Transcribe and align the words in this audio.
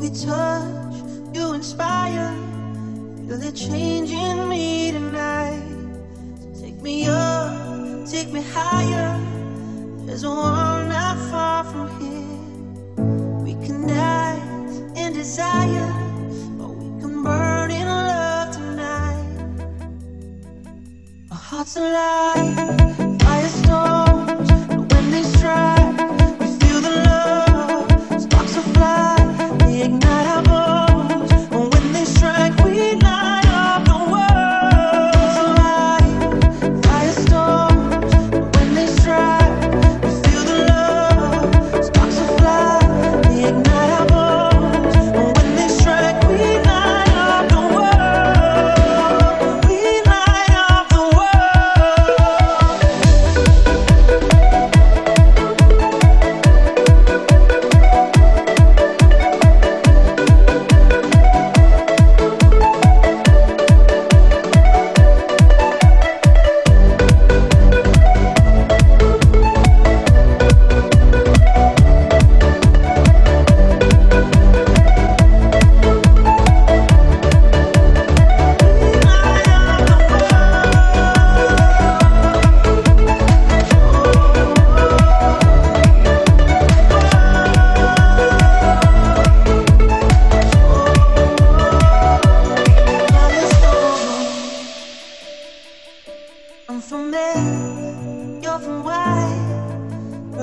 we 0.00 0.08
touch, 0.08 0.94
you 1.34 1.52
inspire. 1.52 2.34
Feel 3.28 3.36
the 3.36 3.52
change 3.52 4.10
in 4.10 4.48
me 4.48 4.92
tonight. 4.92 5.62
Take 6.58 6.80
me 6.80 7.06
up, 7.06 8.08
take 8.08 8.32
me 8.32 8.40
higher. 8.40 9.20
There's 10.06 10.24
a 10.24 10.30
world 10.30 10.88
not 10.88 11.18
far 11.30 11.64
from 11.64 11.88
here. 12.00 13.44
We 13.44 13.52
can 13.66 13.86
die 13.86 14.40
in 14.96 15.12
desire, 15.12 15.92
but 16.56 16.70
we 16.70 17.00
can 17.02 17.22
burn 17.22 17.70
in 17.70 17.86
love 17.86 18.54
tonight. 18.54 19.26
Our 21.30 21.36
hearts 21.36 21.76
alive. 21.76 22.79